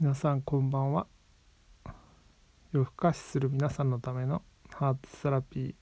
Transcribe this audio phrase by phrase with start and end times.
[0.00, 1.06] 皆さんこんばんは。
[2.72, 5.74] 夜更かしする皆さんのためのハートセラピー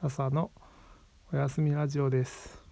[0.00, 0.50] 笹の
[1.30, 2.62] おやすみラジオです、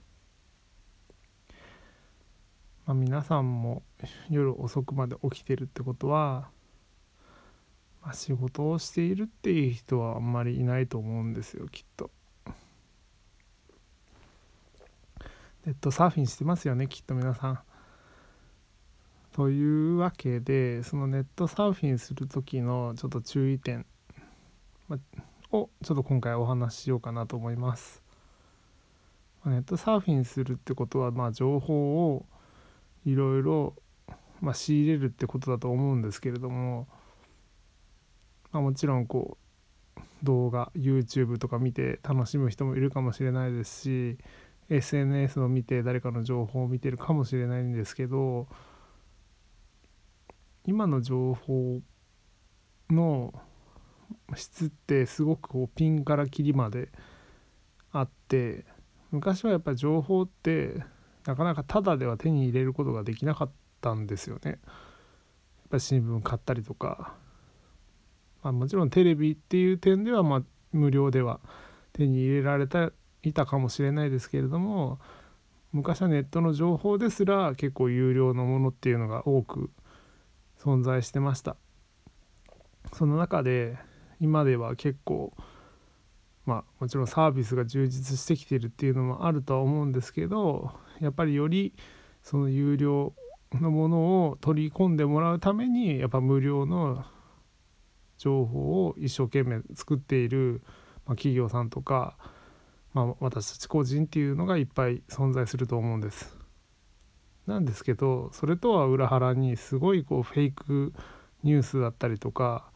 [2.87, 3.83] まあ、皆さんも
[4.31, 6.49] 夜遅くまで起きてるってことは、
[8.03, 12.11] まあ、仕事をしているっていう人はあんまりいないと思うんですよきっと。
[15.67, 17.66] ネットサーフィンしてますよねきっと皆さん。
[19.37, 23.85] というわけでそのネットサーフィンする時のちょっと注意点、
[25.53, 28.03] をちょっと今回お話ししようかなと思います。
[29.45, 32.25] ネットサーフィンするってことは、まあ、情報を
[33.05, 33.75] いろいろ、
[34.41, 36.89] ま、仕入れるってことだと思うんですけれども、
[38.53, 39.37] まあ、もちろんこ
[39.99, 44.19] う動画 YouTube とか見て楽しむ人もいるかもしれないですし
[44.71, 48.49] SNS を見て誰かの情報を見てるかもしれないんですけど
[50.67, 51.81] 今の情報
[52.91, 53.33] の
[54.35, 56.91] 質ってすごくこうピンからキリまで
[57.93, 58.65] あって
[59.13, 60.83] 昔はやっぱり情報って
[61.25, 63.51] なかなかタダでは手に入れることができなかっ
[63.81, 64.51] たんですよね。
[64.51, 64.59] やっ
[65.71, 67.15] ぱり新聞買ったりとか、
[68.43, 71.41] まあ、もちろんテレビっていう点ではま無料では
[71.93, 72.91] 手に入れられた
[73.23, 74.99] いたかもしれないですけれども
[75.73, 79.71] 昔はネットの情報ですら結構有料のものっていうのが多く
[80.67, 81.57] 存在してました
[82.93, 83.79] その中で
[84.21, 85.33] 今では結構
[86.45, 91.73] まあもちろんサービスが充実してきてるっていうのもあるとは思うんですけどやっぱりより
[92.25, 93.13] その有料
[93.53, 97.05] のものを取り込んでもらうためにやっぱ無料の
[98.19, 100.63] 情報を一生懸命作っている、
[101.05, 102.17] まあ、企業さんとか、
[102.93, 106.37] まあ、私たち個人っていうのがいっぱい存在すると思うんです。
[107.47, 110.93] なんですけどそれとは裏腹にすごいこうフェイク
[111.43, 112.71] ニュースだったりとか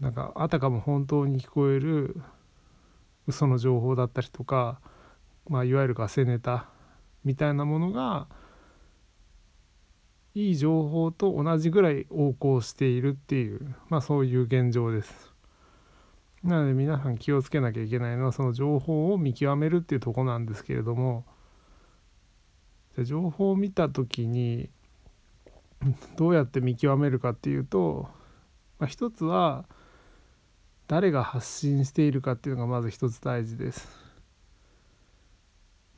[0.00, 2.20] なんかあたかも本当に聞こえる
[3.26, 4.80] 嘘の情報だったりとか、
[5.48, 6.68] まあ、いわゆるガセネタ
[7.24, 8.26] みたいなものが
[10.34, 15.32] いい情報と同じぐらい横行しているっていう、まあ、そういう現状です。
[16.42, 21.24] なので皆さん気をつけなきゃいけないのはその情報を見極めるっていうとこなんですけれども
[22.96, 24.70] じゃ情報を見た時に
[26.16, 28.08] どうやって見極めるかっていうと、
[28.78, 29.66] まあ、一つは
[30.88, 33.88] 誰が発信しているかっていうのがまず一つ大事です。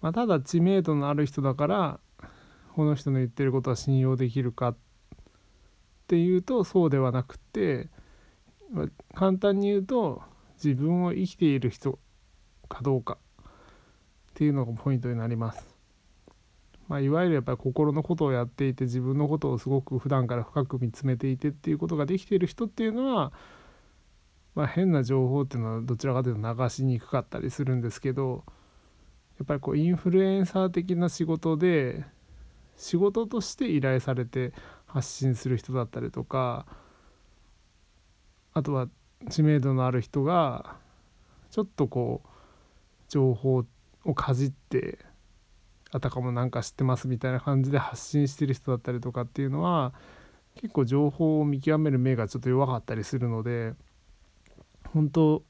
[0.00, 2.00] まあ、ただ知名度のある人だから
[2.74, 4.76] この人の言ってることは信用できるかっ
[6.06, 7.88] ていうとそうではなくて、
[8.70, 10.22] まあ、簡単に言うと
[10.62, 11.98] 自分を生きている人
[12.68, 15.73] かどうかっていうのがポイントになります。
[16.88, 23.32] まあ、いわゆるやっぱり心のことをやっていて自分のことをすごく普段から深く見つめていてっていうことができている人っていうのは、
[24.54, 28.44] まあ、変な情報っていうのはどちらかというと流しにくかったりするんですけど
[29.38, 32.04] やっぱりこうインフルエンサー的な仕事で
[32.76, 34.52] 仕事として依頼されて
[34.86, 36.66] 発信する人だったりとか
[38.52, 38.88] あとは
[39.30, 40.76] 知名度のある人が
[41.50, 42.28] ちょっとこう
[43.08, 43.64] 情報
[44.04, 44.98] をかじって
[45.94, 49.94] あたかもなんか知ってますみたいな感じで発信してる人だったりとかっていうのは
[50.56, 53.74] 結構情報を見極める目がちょっと弱かったりするので
[54.92, 55.44] 本当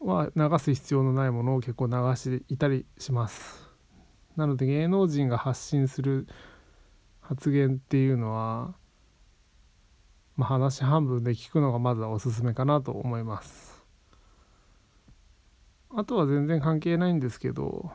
[0.00, 3.70] は流す必要のないものを結構流していたりします。
[4.34, 6.26] なので芸能人が発信する
[7.20, 8.74] 発言っていうのは、
[10.36, 13.84] まあ、話半分で聞くのがまずはおすすめかなと思います。
[15.90, 17.92] あとは全然関係ないんですけど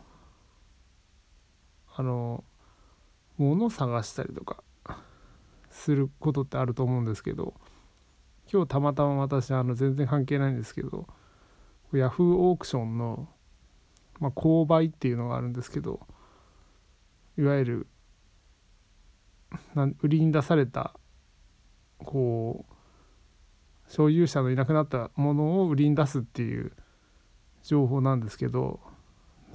[1.99, 2.43] あの
[3.37, 4.61] 物探したりとか
[5.71, 7.55] することってあると思うんですけど
[8.51, 11.07] 今日たまたま私あの全然関係ないんですけど
[11.93, 13.27] ヤフーオークションの、
[14.19, 15.99] まあ、購買っていうのがあるんですけど
[17.35, 17.87] いわゆる
[19.73, 20.93] な売りに出された
[21.97, 26.73] こう所有者のいなくなったものを売りに出すっていう
[27.63, 28.79] 情報なんですけど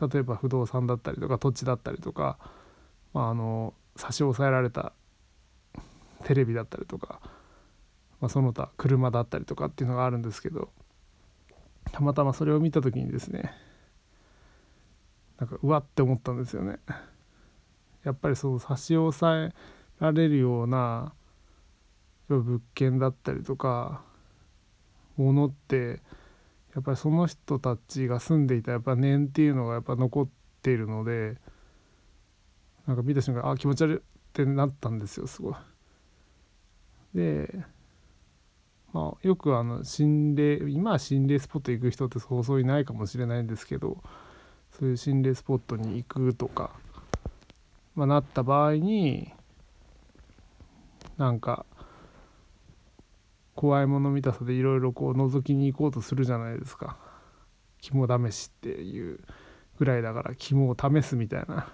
[0.00, 2.39] 例えば不動産だったりとか土地だったりとか、
[3.12, 4.93] まあ、あの差し押さえられた
[6.25, 7.21] テレビだったりとか、
[8.21, 10.71] まあ、その他車だったりとかっていうのがあるんですけど
[11.93, 13.53] たまたまそれを見た時にですね
[15.39, 16.79] なんかうわって思ったんですよね。
[18.05, 19.55] やっぱりその差し押さえ
[19.99, 21.12] られるような
[22.29, 24.03] 物件だったりとか
[25.17, 26.00] ものって
[26.74, 30.28] やっぱりその人たちが住んでいたやっぱ念っていうのがやっぱ残っ
[30.62, 31.36] ているので
[32.86, 34.00] なんか見た瞬間あ気持ち悪いっ
[34.32, 35.54] てなったんですよすごい。
[37.14, 37.62] で、
[38.92, 43.98] まあ、よくあの心霊今は心霊スポット行く人ってそうそういないかもしれないんですけど
[44.78, 46.70] そういう心霊スポットに行くとか、
[47.94, 49.30] まあ、なった場合に
[51.19, 51.66] なんか
[53.54, 56.99] 怖いもの見たさでいろいろこう覗きに行こうとするじゃないですか。
[57.81, 59.20] 肝試しっていう
[59.78, 61.69] ぐらいだから肝を試すみたいな。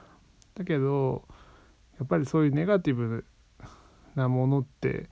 [0.54, 1.25] だけど
[1.98, 3.25] やっぱりそういうネガティブ
[4.14, 5.08] なものって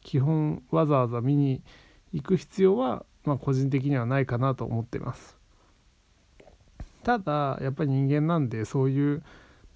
[0.00, 1.62] 基本わざわざ見に
[2.12, 5.36] 行く必要は、まあ、個人的にはないかなと思ってます。
[7.02, 9.22] ただやっぱり人間なんでそういう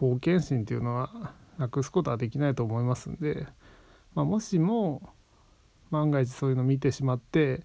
[0.01, 3.47] 冒険心っていうのはなくすことはできないと思いますんで、
[4.15, 5.11] まあ、もしも
[5.91, 7.65] 万が一そういうの見てしまって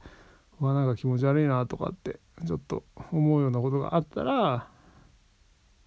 [0.60, 4.68] うわなんか気持ち悪いなとかってちょっと思うようなことがあったら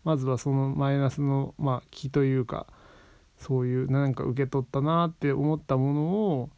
[0.05, 2.67] まずはそのマイナスのまあ気というか
[3.37, 6.51] そういう何か受け取ったなって思ったものを、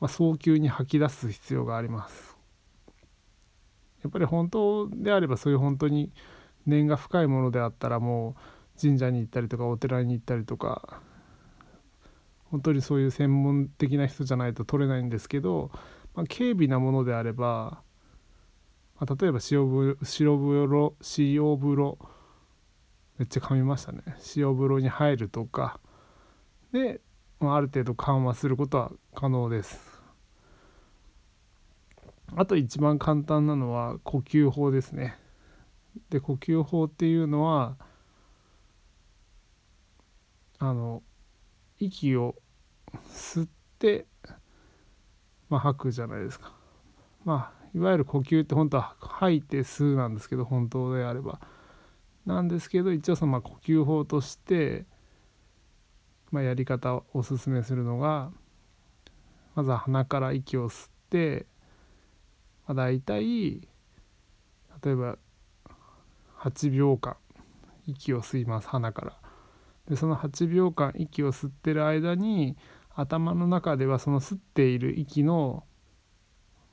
[0.00, 2.36] まあ、早急に吐き出す必要があります。
[4.02, 6.12] やっぱり本当であればそういう本当に
[6.66, 8.34] 念が深いものであったらも
[8.76, 11.00] う神社に行ったりとかお寺に行ったりとか
[12.54, 15.72] 本当にそういう専門的な人じゃないと取れないんですけど、
[16.14, 17.82] まあ、軽微なものであれば、
[19.00, 19.96] まあ、例えば塩風
[20.68, 21.98] 呂塩風呂
[23.18, 24.04] めっちゃ噛みましたね。
[24.36, 25.80] 塩風呂に入るとか。
[26.70, 27.00] で、
[27.40, 30.00] まあ、ある程度緩和することは可能です。
[32.36, 35.18] あと一番簡単なのは呼吸法ですね。
[36.08, 37.76] で呼吸法っていうのは
[40.60, 41.02] あの
[41.80, 42.36] 息を
[43.08, 43.48] 吸っ
[43.78, 44.06] て、
[45.48, 46.52] まあ、吐くじゃないですか
[47.24, 51.40] まあいわゆる呼吸って本当は吐いて吸うなんですけど本当であれば
[52.26, 54.86] なんですけど一応そのま呼吸法として、
[56.30, 58.30] まあ、やり方をおすすめするのが
[59.54, 61.46] まずは鼻から息を吸って、
[62.66, 63.68] まあ、大体
[64.82, 65.18] 例えば
[66.38, 67.16] 8秒間
[67.86, 69.18] 息を吸います鼻から。
[69.88, 72.56] でその8秒間息を吸ってる間に
[72.94, 75.64] 頭の中ではその吸っている息の、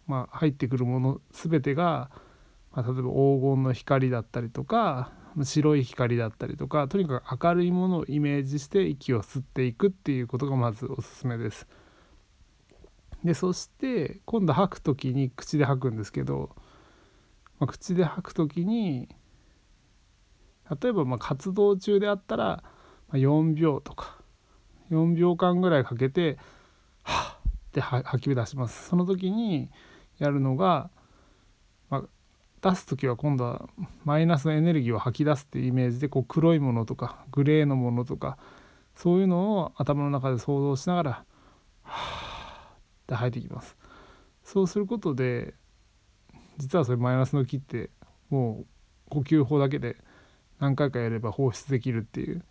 [0.08, 2.12] まあ、入ってくるもの全てが、
[2.72, 3.06] まあ、例えば黄
[3.42, 5.12] 金の光だったりとか
[5.44, 11.68] 白い光だったりとかとにかく明るいものをイメージして息を吸っていくっていうことがまずおすすめです。
[13.24, 16.56] でそして今度吐く時に口で吐くんですけど、
[17.60, 19.10] まあ、口で吐く時に
[20.82, 22.64] 例えばま活動中であったら
[23.12, 24.21] 4秒とか
[24.92, 26.38] 4秒間ぐらいかけて
[27.04, 28.90] 「はっ」って吐き出します。
[28.90, 29.70] その時に
[30.20, 30.92] やるのが
[31.90, 32.04] ま
[32.62, 33.70] 出す時は今度は
[34.04, 38.38] マイナスのエネルギーを吐き出すっていうイメージでこう黒いものとかグレーのものとか
[38.96, 41.26] そういうのを頭の中で想像しながら
[41.84, 43.76] 「は」って吐いていきます。
[44.44, 45.56] そうすることで
[46.58, 47.90] 実はそれマイナスの木って
[48.30, 48.66] もう
[49.10, 49.98] 呼吸法だけで
[50.60, 52.44] 何回かやれば放出できるっていう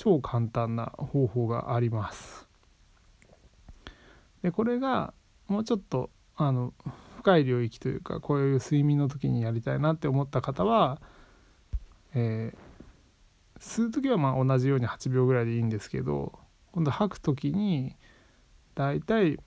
[0.00, 2.48] 超簡単な方法があります。
[4.42, 5.12] でこれが
[5.46, 6.72] もうちょっとあの
[7.18, 11.02] 深い領域というかこういう睡眠の時にやりたいなって思った方は、
[12.14, 16.32] えー、吸う時はまあ同じように8秒ぐらいでいいんですけど
[16.72, 17.94] 今度吐く時に
[18.74, 19.38] だいたい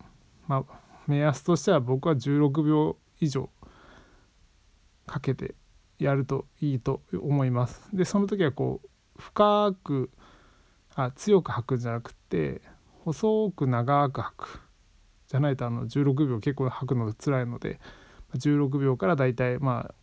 [0.45, 3.50] まあ目安としては僕は16秒以上
[5.07, 5.55] かけて
[5.98, 7.89] やるといいと思います。
[7.91, 10.12] でその時はこう深く
[10.95, 12.62] あ強く吐くんじゃなくて
[13.05, 14.62] 細く長く吐く。
[15.27, 17.79] じゃないとあの16秒結構吐くのが辛いので
[18.35, 19.95] 16秒からだいたいまあ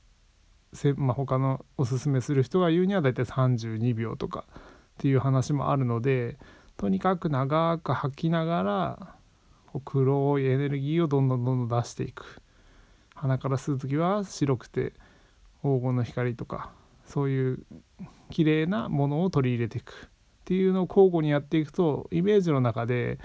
[0.73, 4.53] せ、まあ、他のおすすめする人が言うにはだいたい32秒とかっ
[4.99, 6.37] ていう話もあるので
[6.77, 9.17] とにかく長く吐きながら
[9.85, 12.43] 黒いエネルギーをどんどんどんどん出していく。
[13.15, 14.95] 鼻から吸う時は白くて
[15.63, 16.71] 黄金の光とか
[17.05, 17.63] そういう
[18.31, 20.11] 綺麗なものを取り入れていく。
[20.51, 23.21] っていうのを交互にやっていくとイメージの中で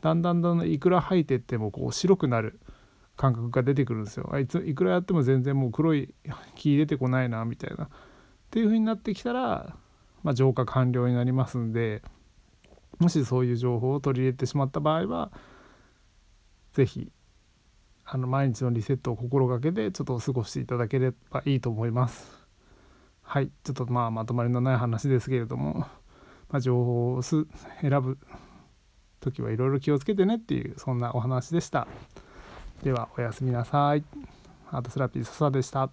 [0.00, 2.58] だんだんだんだんいくら吐いてってもこう白くなる
[3.14, 4.30] 感覚が出てくるんですよ。
[4.32, 6.14] あいついくらやっても全然もう黒い
[6.54, 7.84] 木出てこないなみたいな。
[7.84, 7.88] っ
[8.50, 9.76] ていう風になってきたら、
[10.22, 12.00] まあ、浄化完了になりますんで
[12.98, 15.30] もしそういう情報を取り入れてしまった場合は
[16.72, 17.12] 是非
[18.06, 22.46] あの毎日のリセットを心がけてちょっと過ごしていただければいいと思います。
[23.28, 23.50] はい。
[23.64, 25.84] ちょっとまあまとまりのない話ですけれども、
[26.48, 27.44] まあ、情報を選
[28.02, 28.18] ぶ
[29.20, 31.86] 時はいろいろ気をつけてねっていうそんなお話でした。
[32.82, 34.04] ではおやすみなさい。
[34.70, 35.90] アートセラピー笹でした。